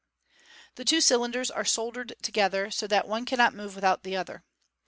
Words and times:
The 0.77 0.83
two 0.83 0.99
cylinders 0.99 1.51
are 1.51 1.63
soldered 1.63 2.15
together, 2.23 2.71
so 2.71 2.87
that 2.87 3.03
the 3.03 3.07
one 3.11 3.23
cannot 3.23 3.53
move 3.53 3.75
without 3.75 4.01
the 4.01 4.15
other. 4.17 4.43